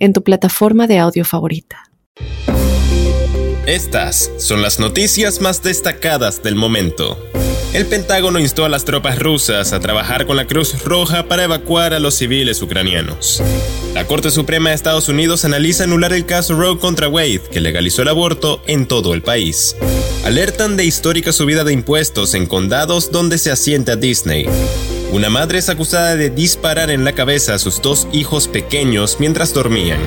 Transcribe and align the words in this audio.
en 0.00 0.12
tu 0.12 0.24
plataforma 0.24 0.88
de 0.88 0.98
audio 0.98 1.24
favorita. 1.24 1.84
Estas 3.66 4.32
son 4.38 4.62
las 4.62 4.80
noticias 4.80 5.40
más 5.40 5.62
destacadas 5.62 6.42
del 6.42 6.56
momento. 6.56 7.16
El 7.72 7.86
Pentágono 7.86 8.40
instó 8.40 8.64
a 8.64 8.68
las 8.68 8.84
tropas 8.84 9.20
rusas 9.20 9.72
a 9.72 9.78
trabajar 9.78 10.26
con 10.26 10.36
la 10.36 10.48
Cruz 10.48 10.82
Roja 10.82 11.28
para 11.28 11.44
evacuar 11.44 11.94
a 11.94 12.00
los 12.00 12.16
civiles 12.16 12.60
ucranianos. 12.62 13.40
La 13.94 14.08
Corte 14.08 14.32
Suprema 14.32 14.70
de 14.70 14.74
Estados 14.74 15.08
Unidos 15.08 15.44
analiza 15.44 15.84
anular 15.84 16.12
el 16.12 16.26
caso 16.26 16.56
Roe 16.56 16.78
contra 16.78 17.08
Wade, 17.08 17.42
que 17.52 17.60
legalizó 17.60 18.02
el 18.02 18.08
aborto 18.08 18.60
en 18.66 18.86
todo 18.86 19.14
el 19.14 19.22
país. 19.22 19.76
Alertan 20.24 20.76
de 20.76 20.84
histórica 20.84 21.32
subida 21.32 21.62
de 21.62 21.72
impuestos 21.72 22.34
en 22.34 22.46
condados 22.46 23.12
donde 23.12 23.38
se 23.38 23.52
asienta 23.52 23.94
Disney. 23.94 24.46
Una 25.12 25.28
madre 25.28 25.58
es 25.58 25.68
acusada 25.68 26.14
de 26.14 26.30
disparar 26.30 26.88
en 26.88 27.04
la 27.04 27.12
cabeza 27.12 27.54
a 27.54 27.58
sus 27.58 27.82
dos 27.82 28.06
hijos 28.12 28.46
pequeños 28.46 29.16
mientras 29.18 29.52
dormían. 29.52 29.98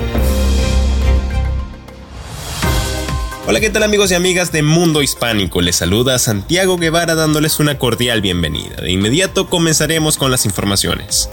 Hola, 3.46 3.60
¿qué 3.60 3.70
tal 3.70 3.84
amigos 3.84 4.12
y 4.12 4.16
amigas 4.16 4.54
de 4.54 4.64
Mundo 4.64 5.02
Hispánico? 5.02 5.60
Les 5.60 5.76
saluda 5.76 6.18
Santiago 6.20 6.78
Guevara 6.78 7.16
dándoles 7.16 7.60
una 7.60 7.78
cordial 7.78 8.22
bienvenida. 8.22 8.78
De 8.78 8.92
inmediato 8.92 9.50
comenzaremos 9.50 10.18
con 10.18 10.32
las 10.32 10.46
informaciones. 10.46 11.30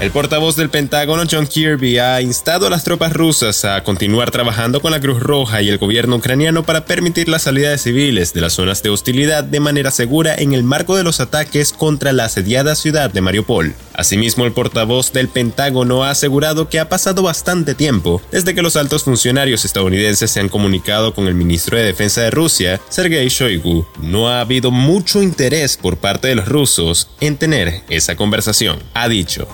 El 0.00 0.12
portavoz 0.12 0.54
del 0.54 0.70
Pentágono, 0.70 1.24
John 1.28 1.48
Kirby, 1.48 1.98
ha 1.98 2.22
instado 2.22 2.68
a 2.68 2.70
las 2.70 2.84
tropas 2.84 3.12
rusas 3.12 3.64
a 3.64 3.82
continuar 3.82 4.30
trabajando 4.30 4.80
con 4.80 4.92
la 4.92 5.00
Cruz 5.00 5.18
Roja 5.18 5.60
y 5.60 5.70
el 5.70 5.78
gobierno 5.78 6.14
ucraniano 6.14 6.62
para 6.62 6.84
permitir 6.84 7.28
la 7.28 7.40
salida 7.40 7.70
de 7.70 7.78
civiles 7.78 8.32
de 8.32 8.40
las 8.40 8.52
zonas 8.52 8.80
de 8.84 8.90
hostilidad 8.90 9.42
de 9.42 9.58
manera 9.58 9.90
segura 9.90 10.36
en 10.36 10.52
el 10.52 10.62
marco 10.62 10.96
de 10.96 11.02
los 11.02 11.18
ataques 11.18 11.72
contra 11.72 12.12
la 12.12 12.26
asediada 12.26 12.76
ciudad 12.76 13.10
de 13.10 13.20
Mariupol. 13.22 13.74
Asimismo, 13.92 14.44
el 14.44 14.52
portavoz 14.52 15.12
del 15.12 15.26
Pentágono 15.26 16.04
ha 16.04 16.10
asegurado 16.10 16.68
que 16.68 16.78
ha 16.78 16.88
pasado 16.88 17.24
bastante 17.24 17.74
tiempo 17.74 18.22
desde 18.30 18.54
que 18.54 18.62
los 18.62 18.76
altos 18.76 19.02
funcionarios 19.02 19.64
estadounidenses 19.64 20.30
se 20.30 20.38
han 20.38 20.48
comunicado 20.48 21.12
con 21.12 21.26
el 21.26 21.34
ministro 21.34 21.76
de 21.76 21.82
Defensa 21.82 22.20
de 22.20 22.30
Rusia, 22.30 22.80
Sergei 22.88 23.28
Shoigu. 23.28 23.84
No 24.00 24.28
ha 24.28 24.42
habido 24.42 24.70
mucho 24.70 25.24
interés 25.24 25.76
por 25.76 25.96
parte 25.96 26.28
de 26.28 26.36
los 26.36 26.46
rusos 26.46 27.08
en 27.18 27.36
tener 27.36 27.82
esa 27.88 28.14
conversación, 28.14 28.78
ha 28.94 29.08
dicho. 29.08 29.48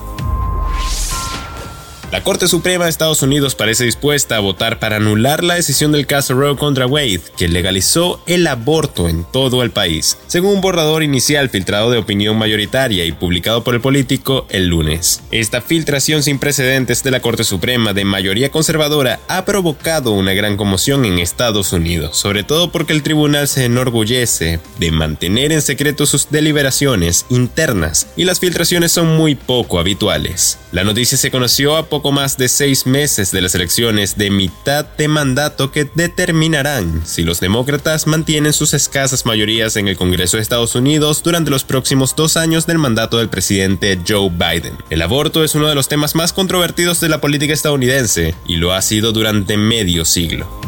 La 2.15 2.23
Corte 2.23 2.47
Suprema 2.47 2.85
de 2.85 2.91
Estados 2.91 3.23
Unidos 3.23 3.57
parece 3.57 3.83
dispuesta 3.83 4.37
a 4.37 4.39
votar 4.39 4.79
para 4.79 4.99
anular 4.99 5.43
la 5.43 5.57
decisión 5.57 5.91
del 5.91 6.07
caso 6.07 6.35
Roe 6.35 6.55
contra 6.55 6.87
Wade, 6.87 7.23
que 7.37 7.49
legalizó 7.49 8.23
el 8.27 8.47
aborto 8.47 9.09
en 9.09 9.25
todo 9.25 9.65
el 9.65 9.73
país, 9.73 10.17
según 10.29 10.55
un 10.55 10.61
borrador 10.61 11.03
inicial 11.03 11.51
filtrado 11.51 11.91
de 11.91 11.99
opinión 11.99 12.39
mayoritaria 12.39 13.05
y 13.05 13.11
publicado 13.11 13.65
por 13.65 13.75
el 13.75 13.81
político 13.81 14.47
el 14.51 14.69
lunes. 14.69 15.25
Esta 15.33 15.61
filtración 15.61 16.23
sin 16.23 16.39
precedentes 16.39 17.03
de 17.03 17.11
la 17.11 17.19
Corte 17.19 17.43
Suprema 17.43 17.93
de 17.95 18.05
mayoría 18.05 18.53
conservadora 18.53 19.19
ha 19.27 19.45
provocado 19.45 20.13
una 20.13 20.35
gran 20.35 20.57
conmoción 20.57 21.05
en 21.07 21.19
Estados 21.19 21.73
Unidos, 21.73 22.17
sobre 22.17 22.45
todo 22.45 22.71
porque 22.71 22.93
el 22.93 23.03
tribunal 23.03 23.49
se 23.49 23.65
enorgullece 23.65 24.61
de 24.79 24.93
mantener 24.93 25.51
en 25.51 25.63
secreto 25.63 26.07
sus 26.07 26.31
deliberaciones 26.31 27.27
internas 27.29 28.07
y 28.17 28.23
las 28.23 28.39
filtraciones 28.39 28.93
son 28.93 29.17
muy 29.17 29.35
poco 29.35 29.81
habituales. 29.81 30.61
La 30.71 30.85
noticia 30.85 31.19
se 31.19 31.33
conoció 31.33 31.77
a 31.77 31.87
poco 31.87 32.04
más 32.13 32.37
de 32.37 32.49
seis 32.49 32.87
meses 32.87 33.31
de 33.31 33.41
las 33.41 33.55
elecciones 33.55 34.17
de 34.17 34.31
mitad 34.31 34.85
de 34.85 35.09
mandato 35.09 35.71
que 35.71 35.89
determinarán 35.95 37.03
si 37.05 37.23
los 37.23 37.41
demócratas 37.41 38.07
mantienen 38.07 38.53
sus 38.53 38.75
escasas 38.75 39.27
mayorías 39.27 39.77
en 39.77 39.89
el 39.89 39.97
Congreso 39.97 40.37
de 40.37 40.43
Estados 40.43 40.75
Unidos 40.75 41.23
durante 41.23 41.51
los 41.51 41.65
próximos 41.65 42.17
dos 42.17 42.37
años 42.37 42.67
del 42.67 42.79
mandato 42.79 43.19
del 43.19 43.29
presidente 43.29 43.99
Joe 44.07 44.31
Biden. 44.31 44.77
El 44.91 45.03
aborto 45.03 45.45
es 45.45 45.55
uno 45.55 45.69
de 45.69 45.75
los 45.75 45.89
temas 45.89 46.15
más 46.15 46.33
controvertidos 46.33 47.01
de 47.01 47.09
la 47.09 47.21
política 47.21 47.53
estadounidense 47.53 48.35
y 48.47 48.57
lo 48.57 48.73
ha 48.73 48.83
sido 48.83 49.13
durante 49.13 49.57
medio 49.57 50.05
siglo. 50.05 50.64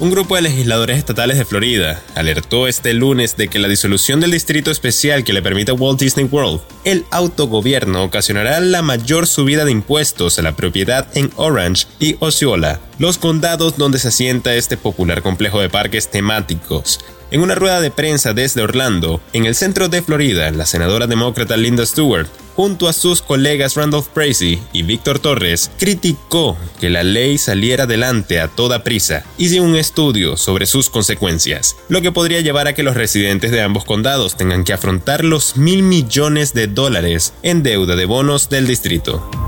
Un 0.00 0.10
grupo 0.10 0.34
de 0.34 0.42
legisladores 0.42 0.98
estatales 0.98 1.38
de 1.38 1.44
Florida 1.44 2.02
alertó 2.16 2.66
este 2.66 2.92
lunes 2.94 3.36
de 3.36 3.46
que 3.46 3.60
la 3.60 3.68
disolución 3.68 4.18
del 4.18 4.32
distrito 4.32 4.72
especial 4.72 5.22
que 5.22 5.32
le 5.32 5.40
permite 5.40 5.70
a 5.70 5.74
Walt 5.74 6.00
Disney 6.00 6.24
World 6.24 6.62
el 6.84 7.04
autogobierno 7.12 8.02
ocasionará 8.02 8.58
la 8.58 8.82
mayor 8.82 9.28
subida 9.28 9.64
de 9.64 9.70
impuestos 9.70 10.36
a 10.38 10.42
la 10.42 10.56
propiedad 10.56 11.06
en 11.14 11.30
Orange 11.36 11.86
y 12.00 12.16
Osceola, 12.18 12.80
los 12.98 13.18
condados 13.18 13.78
donde 13.78 14.00
se 14.00 14.08
asienta 14.08 14.56
este 14.56 14.76
popular 14.76 15.22
complejo 15.22 15.60
de 15.60 15.70
parques 15.70 16.10
temáticos. 16.10 16.98
En 17.30 17.40
una 17.40 17.54
rueda 17.54 17.80
de 17.80 17.92
prensa 17.92 18.32
desde 18.32 18.62
Orlando, 18.62 19.20
en 19.32 19.46
el 19.46 19.54
centro 19.54 19.88
de 19.88 20.02
Florida, 20.02 20.50
la 20.50 20.66
senadora 20.66 21.06
demócrata 21.06 21.56
Linda 21.56 21.86
Stewart, 21.86 22.26
junto 22.54 22.88
a 22.88 22.92
sus 22.92 23.22
colegas 23.22 23.76
Randolph 23.76 24.08
Bracy 24.14 24.60
y 24.72 24.82
Víctor 24.82 25.18
Torres, 25.18 25.70
criticó 25.78 26.56
que 26.80 26.90
la 26.90 27.02
ley 27.02 27.38
saliera 27.38 27.84
adelante 27.84 28.40
a 28.40 28.48
toda 28.48 28.84
prisa 28.84 29.24
sin 29.54 29.62
un 29.62 29.76
estudio 29.76 30.36
sobre 30.36 30.66
sus 30.66 30.90
consecuencias, 30.90 31.76
lo 31.88 32.02
que 32.02 32.10
podría 32.10 32.40
llevar 32.40 32.66
a 32.66 32.74
que 32.74 32.82
los 32.82 32.96
residentes 32.96 33.52
de 33.52 33.62
ambos 33.62 33.84
condados 33.84 34.36
tengan 34.36 34.64
que 34.64 34.72
afrontar 34.72 35.24
los 35.24 35.56
mil 35.56 35.82
millones 35.82 36.54
de 36.54 36.66
dólares 36.66 37.34
en 37.42 37.62
deuda 37.62 37.94
de 37.94 38.04
bonos 38.04 38.48
del 38.48 38.66
distrito. 38.66 39.43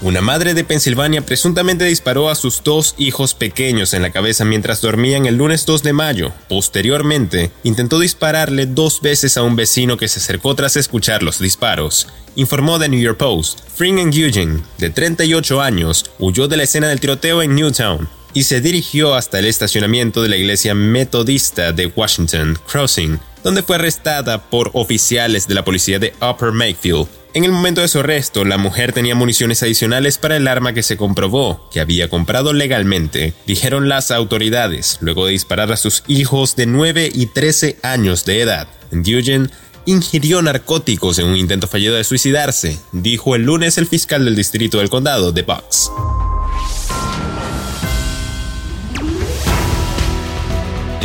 Una 0.00 0.20
madre 0.20 0.54
de 0.54 0.62
Pensilvania 0.62 1.26
presuntamente 1.26 1.84
disparó 1.84 2.30
a 2.30 2.36
sus 2.36 2.62
dos 2.62 2.94
hijos 2.98 3.34
pequeños 3.34 3.94
en 3.94 4.02
la 4.02 4.12
cabeza 4.12 4.44
mientras 4.44 4.80
dormían 4.80 5.26
el 5.26 5.36
lunes 5.36 5.66
2 5.66 5.82
de 5.82 5.92
mayo. 5.92 6.32
Posteriormente, 6.48 7.50
intentó 7.64 7.98
dispararle 7.98 8.66
dos 8.66 9.00
veces 9.00 9.36
a 9.36 9.42
un 9.42 9.56
vecino 9.56 9.96
que 9.96 10.06
se 10.06 10.20
acercó 10.20 10.54
tras 10.54 10.76
escuchar 10.76 11.24
los 11.24 11.40
disparos, 11.40 12.06
informó 12.36 12.78
The 12.78 12.88
New 12.88 13.00
York 13.00 13.18
Post. 13.18 13.58
Fring 13.74 13.98
Eugene, 13.98 14.60
de 14.78 14.90
38 14.90 15.60
años, 15.60 16.04
huyó 16.20 16.46
de 16.46 16.58
la 16.58 16.62
escena 16.62 16.86
del 16.86 17.00
tiroteo 17.00 17.42
en 17.42 17.56
Newtown 17.56 18.08
y 18.34 18.44
se 18.44 18.60
dirigió 18.60 19.16
hasta 19.16 19.40
el 19.40 19.46
estacionamiento 19.46 20.22
de 20.22 20.28
la 20.28 20.36
iglesia 20.36 20.74
metodista 20.74 21.72
de 21.72 21.86
Washington 21.86 22.56
Crossing, 22.70 23.18
donde 23.42 23.62
fue 23.62 23.76
arrestada 23.76 24.38
por 24.38 24.70
oficiales 24.74 25.46
de 25.46 25.54
la 25.54 25.64
policía 25.64 25.98
de 25.98 26.12
Upper 26.20 26.52
Mayfield 26.52 27.08
en 27.34 27.44
el 27.44 27.52
momento 27.52 27.82
de 27.82 27.88
su 27.88 28.00
arresto, 28.00 28.44
la 28.44 28.56
mujer 28.56 28.92
tenía 28.92 29.14
municiones 29.14 29.62
adicionales 29.62 30.16
para 30.16 30.36
el 30.36 30.48
arma 30.48 30.72
que 30.72 30.82
se 30.82 30.96
comprobó 30.96 31.68
que 31.70 31.78
había 31.78 32.08
comprado 32.08 32.54
legalmente, 32.54 33.34
dijeron 33.46 33.88
las 33.88 34.10
autoridades, 34.10 34.96
luego 35.02 35.26
de 35.26 35.32
disparar 35.32 35.70
a 35.70 35.76
sus 35.76 36.04
hijos 36.06 36.56
de 36.56 36.66
9 36.66 37.10
y 37.14 37.26
13 37.26 37.78
años 37.82 38.24
de 38.24 38.40
edad. 38.40 38.66
Dugan 38.90 39.52
ingirió 39.84 40.40
narcóticos 40.40 41.18
en 41.18 41.26
un 41.26 41.36
intento 41.36 41.68
fallido 41.68 41.96
de 41.96 42.04
suicidarse, 42.04 42.78
dijo 42.92 43.34
el 43.34 43.42
lunes 43.42 43.76
el 43.76 43.86
fiscal 43.86 44.24
del 44.24 44.34
distrito 44.34 44.78
del 44.78 44.90
condado 44.90 45.30
de 45.30 45.42
Bucks. 45.42 45.90